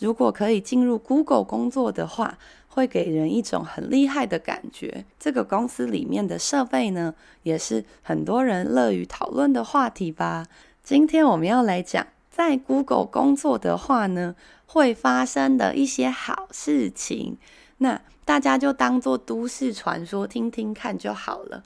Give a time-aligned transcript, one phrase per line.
[0.00, 2.38] 如果可以进入 Google 工作的话，
[2.76, 5.04] 会给人一种很厉害的感觉。
[5.18, 10.46] 这个公司里面的设备呢，也是很多人乐于讨论的话题吧。
[10.82, 14.34] 今天我们要来讲，在 Google 工作的话呢，
[14.66, 17.36] 会发生的一些好事情。
[17.78, 21.62] 那大家就当做都市传说听听看就好了。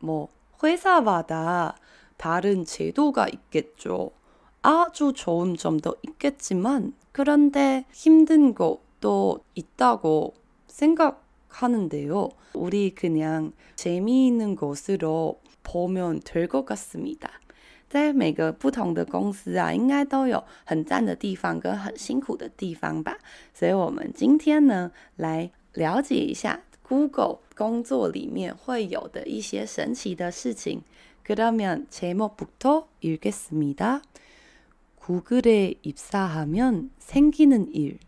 [0.00, 1.74] 뭐회사마다
[2.16, 4.12] 다른 제도가 있겠죠.
[4.62, 10.34] 아주 좋은 점도 있겠지만, 그런데 힘든 것도 있다고
[10.74, 12.28] 생각하는데요.
[12.54, 17.30] 우리 그냥 재미있는 것으로 보면 될 것 같습니다.
[17.88, 23.18] 在每个不同的公司啊，应该都有很赞的地方跟很辛苦的地方吧。
[23.52, 30.82] 所以，我们今天呢，来了解一下 Google 工作里面会有的一些神奇的事情。
[31.24, 34.02] 그러면 제목부터 읽겠습니다.
[34.96, 37.98] 구글에 입사하면 생기는 일.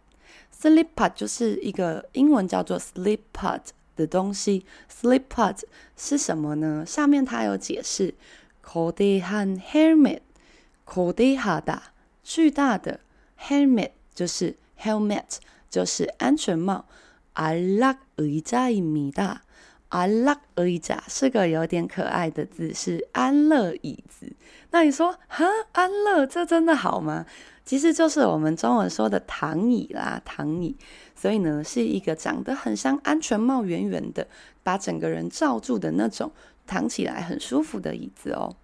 [0.53, 3.61] 슬립팟 就是一个英文叫做 sleeppod
[3.95, 5.63] 的东西，slip-pod
[5.97, 6.85] 是什么呢？
[6.87, 8.15] 上面它有解释，
[8.65, 11.81] 거대한 helmet，거대하다，
[12.27, 13.01] 巨大的
[13.41, 15.39] helmet 就是 helmet
[15.71, 16.85] 就是安全帽，
[17.35, 19.39] 안락 의자입니다，
[19.91, 24.33] 안락 의자是个有点可爱的字，是安乐椅子。
[24.71, 27.27] 那你说，哈，安乐这真的好吗？
[27.65, 30.77] 其实就是我们中文说的躺椅啦，躺椅。
[31.15, 34.27] 所以呢，是一个长得很像安全帽，圆圆的，
[34.63, 36.33] 把整个人罩住的那种，
[36.67, 38.57] 躺起来很舒服的椅子哦。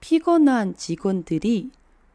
[0.00, 1.70] 피곤한직원들이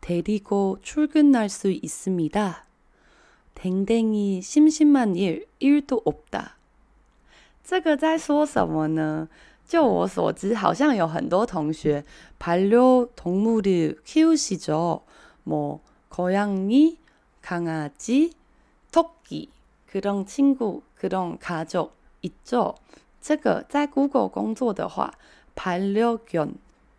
[0.00, 2.64] 데리고 출근할 수 있습니다.
[3.54, 6.56] 댕댕이 심심한 일 1도 없다.
[7.64, 9.28] 这个在说什么呢？
[9.70, 12.04] 就我所知，好像有很多同学
[12.38, 15.02] 반려동물을 키우시죠.
[15.42, 16.98] 뭐 고양이,
[17.42, 18.32] 강아지,
[18.92, 19.50] 토끼
[19.90, 21.92] 그런 친구, 그런 가족
[22.22, 22.76] 있죠.
[23.20, 25.14] 这个在 Google 工作的话，
[25.56, 26.54] 반려견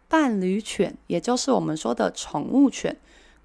[0.10, 2.98] 伴侣犬，也就是我们说的宠物犬，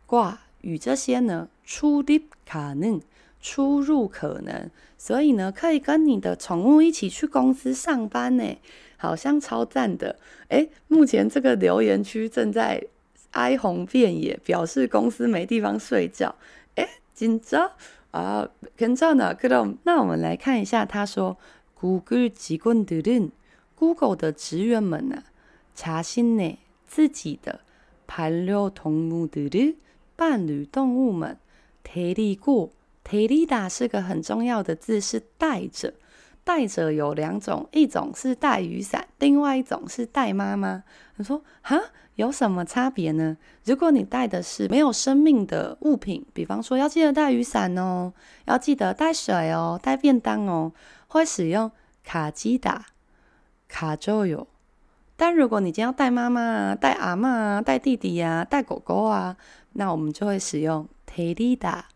[0.06, 3.00] 挂与这些呢，出入可能，
[3.40, 8.56] 出入可能，所以呢，可以跟你的宠物一起去公司上班呢。
[8.96, 10.18] 好像超赞的，
[10.48, 12.82] 诶，目前这个留言区正在
[13.32, 16.34] 哀鸿遍野，表示公司没地方睡觉。
[16.76, 17.70] 诶，紧张
[18.10, 19.34] 啊，紧张呢？
[19.34, 21.36] 可能那我们来看一下，他说，
[21.74, 23.30] Google 직원들은
[23.74, 25.24] Google 的职员们呢，
[25.76, 27.60] 자신의自己的
[28.06, 29.76] 반려동물들을
[30.14, 31.38] 伴侣动物们
[31.82, 35.94] 데리고데리다是个很重要的字，是带着。
[36.47, 40.81] 带着有两种，一种是带雨伞，另外一种是带妈妈。
[41.17, 41.77] 你说哈
[42.15, 43.35] 有什么差别呢？
[43.65, 48.13] 如果你带的是没有生命的物品，比方说要记得带雨伞哦，
[48.45, 50.71] 要记得带水哦，带便当哦，
[51.09, 51.69] 会使用
[52.05, 52.85] 卡基达
[53.67, 54.47] 卡就有。
[55.17, 59.35] 但如果你今天要带妈妈、带阿妈、带弟弟呀、带狗狗啊，
[59.73, 61.89] 那我们就会使用提利达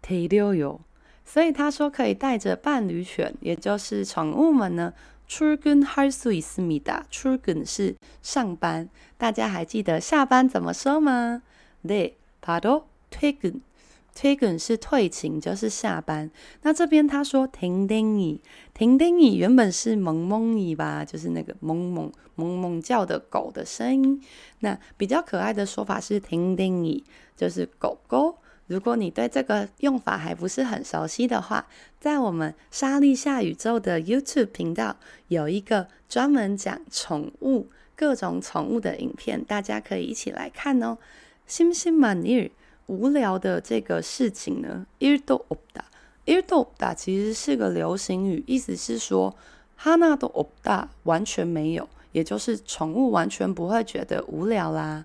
[0.00, 0.80] 提溜有。
[1.25, 4.93] 所以他说可以带着伴侣犬，也就是宠物们呢，
[5.29, 11.43] 출근할수있습니다。출근是上班，大家还记得下班怎么说吗？
[11.85, 16.29] 네바로퇴근。퇴근是退勤，就是下班。
[16.63, 24.21] 那这边他说댕댕이，댕댕이原本是멍멍이吧，就是那个멍멍 멍멍叫的狗的声音。
[24.59, 27.03] 那比较可爱的说法是댕댕이，
[27.37, 28.39] 就是狗狗。
[28.66, 31.66] 如果你对这个用法还不是很熟悉的话
[32.00, 34.96] 在我们莎莉下宇宙的 youtube 频道
[35.28, 40.98] 有一个专门讲宠物各种宠物的影片大家可以一起来看哦。
[41.46, 42.50] 心心满意
[42.86, 45.56] 无聊的这个事情呢 irdled
[46.26, 49.34] irdled 其实是个流行语意思是说
[49.76, 55.04] 哈娜都 opt 完全没有也就是宠物完全不会觉得无聊啦。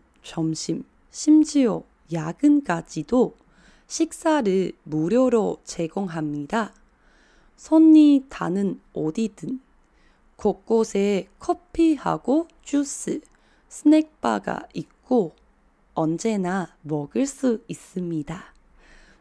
[0.22, 3.34] 점심, 심지어 야근까지도
[3.86, 6.72] 식사를 무료로 제공합니다.
[7.56, 9.60] 손이 닿는 어디든
[10.36, 13.20] 곳곳에 커피하고 주스,
[13.68, 15.34] 스낵바가 있고
[15.94, 18.44] 언제나 먹을 수 있습니다.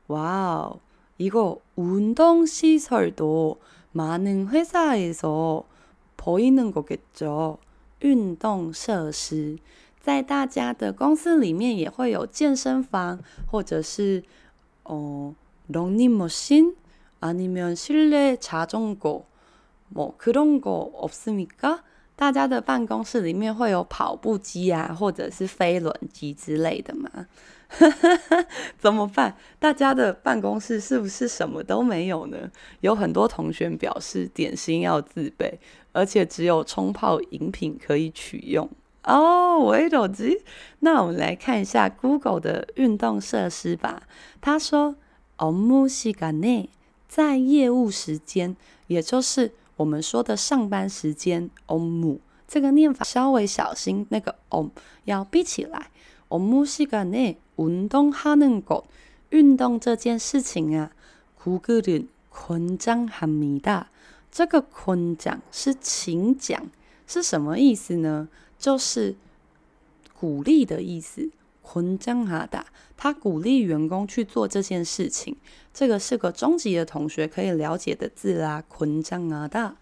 [0.09, 0.79] 와우,
[1.19, 3.61] 이거 운동 시설도
[3.93, 5.65] 많은 회사에서
[6.17, 7.59] 보이는 거겠죠.
[8.01, 9.59] 运动设施
[10.01, 13.19] 在大家的公司里面也会有健身房，
[13.51, 14.23] 或者是
[14.85, 15.35] 어
[15.69, 16.77] 러닝머신
[17.21, 19.27] 아니면 실내 자전거
[19.89, 21.83] 뭐 그런 거 없습니까?
[22.15, 27.27] 大家的办公室里面会有跑步机啊，或者是飞轮机之类的吗？
[28.79, 29.37] 怎么办？
[29.59, 32.51] 大家的办公室是不是什么都没有呢？
[32.81, 35.59] 有很多同学表示点心要自备，
[35.93, 38.67] 而且只有冲泡饮品可以取用
[39.05, 39.59] 哦。
[39.59, 40.43] 我有手机，
[40.81, 44.03] 那我们来看一下 Google 的运动设施吧。
[44.41, 44.97] 他说：
[45.39, 46.69] 업무시간에
[47.09, 48.55] 在业务时间，
[48.87, 54.71] 也就是我们说的上班时间，업무这个念法稍微小心，那个 om
[55.05, 55.91] 要闭起来。
[56.29, 58.85] 업무시간에运动하는 것，
[59.31, 60.91] 运动这件事情啊，
[61.43, 63.87] 구글은권장합니다。
[64.31, 66.71] 这个권장是请讲，
[67.07, 68.29] 是什么意思呢？
[68.61, 69.15] 就是
[70.19, 71.31] 鼓励的意思。
[71.65, 72.63] 권장하다，
[72.97, 75.37] 他鼓励员工去做这件事情。
[75.75, 78.63] 这个是个中级的同学可以了解的字啦。
[78.73, 79.73] 권장하다，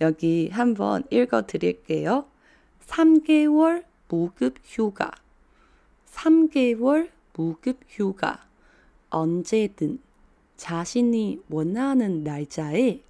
[0.00, 2.26] 여기 한번 읽어 드릴게요.
[2.86, 5.10] 3개월 무급 휴가.
[6.12, 8.46] 3개월 무급 휴가.
[9.10, 9.98] 언제든
[10.56, 13.02] 자신이 원하는 날짜에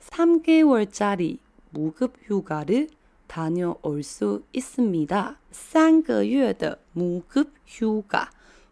[0.00, 1.38] 3개월짜리
[1.70, 2.88] 무급 휴가를
[3.26, 5.38] 다녀올 수 있습니다.
[5.52, 8.30] 3个月的 무급 휴가.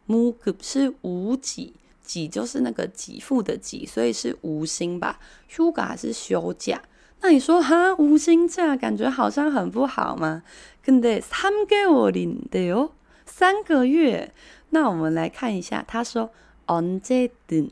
[0.09, 5.19] 无급是无给，给就是那个给付的给，所以是无薪吧。
[5.51, 6.81] 휴가是休假，
[7.21, 10.43] 那你说哈无薪假，感觉好像很不好吗？
[10.85, 12.91] 근데3개월인데요，
[13.25, 14.35] 三个月。
[14.71, 16.31] 那我们来看一下，他说
[16.67, 17.71] 언제든，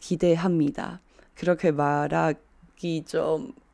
[0.00, 1.00] 기대합니다.
[1.34, 3.54] 그렇게 말하기 좀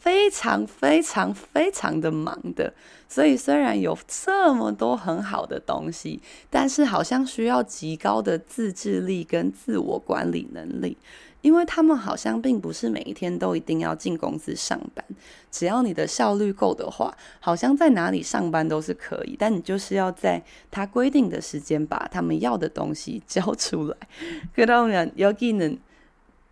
[0.00, 2.72] 非常非常非常的忙的。
[3.08, 10.96] 所以虽然有这么多很好的东西，但是好像需要极高的自制力跟自我管理能力，
[11.40, 15.04] 因为他们好像并不是每一天都一定要进公司上班。
[15.52, 19.36] 只要你的效率够的话，好像在哪里上班都是可以。
[19.38, 23.96] 但你就是要在他规定的时间把他们要的东西交出来。
[24.54, 25.78] 그러면여기는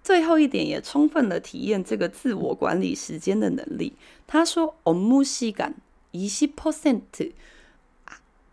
[0.08, 3.94] 最后一点也充分的体验这个自我管理时间的能力。
[4.26, 7.32] 他说업무시간20%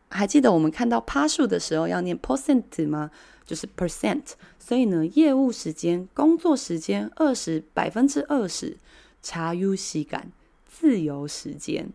[0.10, 3.12] 还记得我们看到趴数的时候要念 percent 吗？
[3.46, 4.34] 就是 percent。
[4.60, 8.78] 所以呢，业务时间、工作时间二十百分之二十，
[9.24, 10.26] 자유시간
[10.70, 11.90] 自由时间，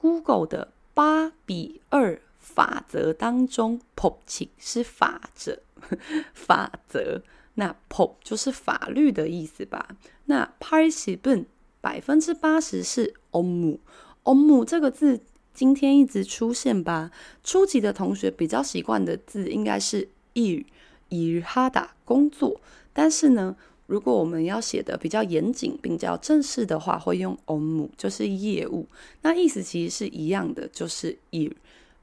[0.00, 5.60] Google 的八比二法则当中，Pop 题是法则，
[6.32, 7.22] 法则。
[7.54, 9.88] 那 Pop 就是法律的意思吧？
[10.26, 11.44] 那 percent
[11.82, 15.20] 百分之八十是 Om，Om 这个字
[15.52, 17.10] 今天一直出现吧？
[17.44, 20.64] 初级的同学比较习惯的字应该是 i
[21.10, 22.60] 伊哈打工作，
[22.94, 23.56] 但是呢，
[23.89, 28.87] 如果我们要写的比较严谨并较正式的话，会用 업무，就是业务。
[29.21, 31.53] 那意思其实是一样的，就是일，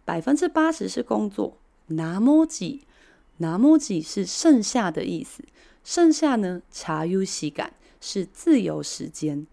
[0.05, 1.59] 百分之八十是工作。
[1.89, 5.43] 나머지，나머지是剩下的意思。
[5.83, 9.47] 剩下呢，자유시간是自由时间。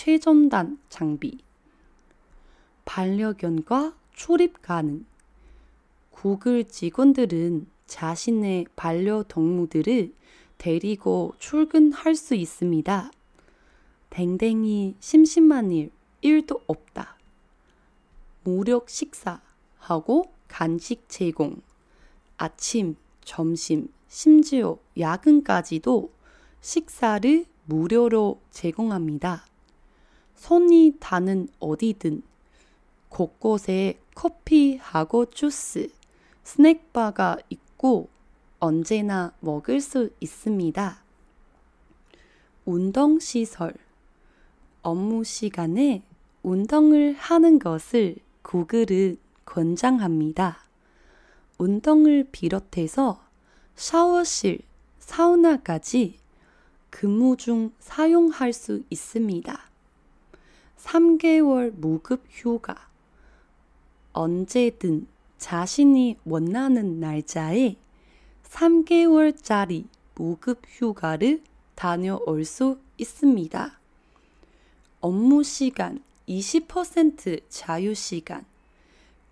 [0.00, 1.38] 최첨단 장비,
[2.84, 5.04] 반려견과 출입 가능.
[6.12, 10.14] 구글 직원들은 자신의 반려동물들을
[10.56, 13.10] 데리고 출근할 수 있습니다.
[14.10, 15.90] 댕댕이 심심한 일
[16.22, 17.18] 1도 없다.
[18.44, 19.40] 무료 식사
[19.78, 21.60] 하고 간식 제공.
[22.36, 26.12] 아침, 점심, 심지어 야근까지도
[26.60, 29.47] 식사를 무료로 제공합니다.
[30.38, 32.22] 손이 닿는 어디든
[33.08, 35.90] 곳곳에 커피하고 주스,
[36.44, 38.08] 스낵바가 있고
[38.60, 41.02] 언제나 먹을 수 있습니다.
[42.64, 43.74] 운동시설
[44.82, 46.02] 업무 시간에
[46.44, 50.64] 운동을 하는 것을 구글은 권장합니다.
[51.58, 53.20] 운동을 비롯해서
[53.74, 54.60] 샤워실,
[55.00, 56.20] 사우나까지
[56.90, 59.67] 근무 중 사용할 수 있습니다.
[60.78, 62.88] 3개월 무급 휴가.
[64.12, 67.76] 언제든 자신이 원하는 날짜에
[68.44, 71.42] 3개월짜리 무급 휴가를
[71.74, 73.78] 다녀올 수 있습니다.
[75.00, 78.44] 업무 시간 20% 자유 시간.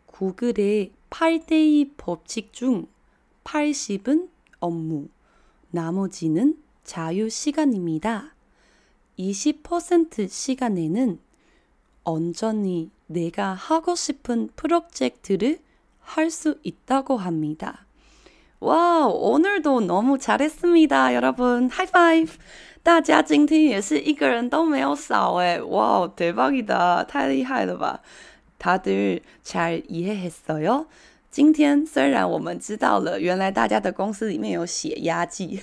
[0.07, 2.87] 구글의 8대2 법칙 중
[3.45, 4.29] 80은
[4.61, 5.09] 업무,
[5.71, 8.35] 나머지는 자유 시간입니다.
[9.19, 11.19] 20% 시간에는
[12.06, 15.60] 온전히 내가 하고 싶은 프로젝트를
[16.00, 17.86] 할 수 있다고 합니다.
[18.60, 21.70] 와, 오늘도 너무 잘했습니다, 여러분.
[21.70, 22.38] 하이파이브!
[22.84, 27.06] 大家今天也是一个人都没有少诶 와, 대박이다.
[27.06, 28.02] 太厉害了吧.
[28.58, 30.88] 다들 잘 이해했어요?
[31.30, 35.62] 今天虽然我们知道了，原来大家的公司里面有血压计，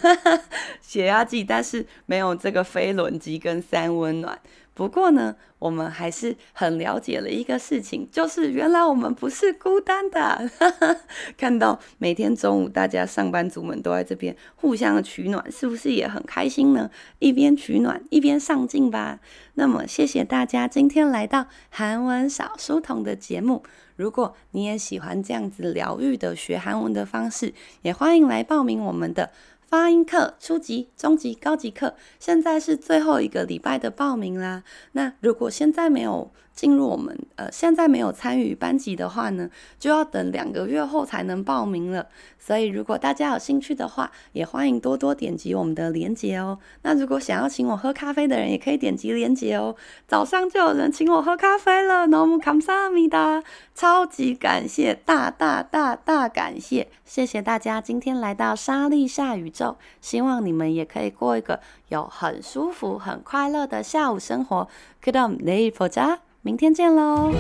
[0.81, 4.39] 血压计，但是没有这个飞轮机跟三温暖。
[4.76, 10.50] 不过呢，我们还是很了解了一个事情，就是原来我们不是孤单的。
[11.38, 16.90] 看到每天中午大家上班族们都在这边互相取暖，是不是也很开心呢？
[17.20, 19.20] 一边取暖一边上进吧。
[19.54, 23.64] 那么谢谢大家今天来到韩文小书童的节目。
[23.96, 29.30] 如果你也喜欢这样子疗愈的学韩文的方式，也欢迎来报名我们的。
[29.73, 34.63] 发音课初级、中级、高级课，现在是最后一个礼拜的报名啦。
[34.93, 42.09] 那如果现在没有 进入我们呃现在没有参与班级的话呢，就要等两个月后才能报名了。
[42.39, 46.59] 所以如果大家有兴趣的话，也欢迎多多点击我们的链接哦。
[46.83, 49.77] 那如果想要请我喝咖啡的人，也可以点击链接哦。
[50.07, 53.43] 早上就有人请我喝咖啡了，너무감사합니다，
[53.75, 59.62] 超级感谢，大大大大感谢，谢谢大家今天来到莎莉夏宇宙，
[60.02, 64.68] 希望你们也可以过一个有很舒服、很快乐的下午生活。
[65.04, 67.32] Good night for，明天见喽！